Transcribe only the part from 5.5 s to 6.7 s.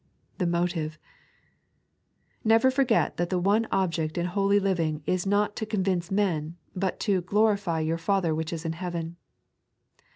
to convince men,